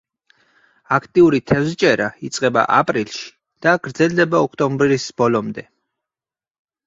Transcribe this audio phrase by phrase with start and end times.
[0.95, 3.29] აქტიური თევზჭერა იწყება აპრილში
[3.65, 5.67] და გრძელდება ოქტომბრის ბოლომდე.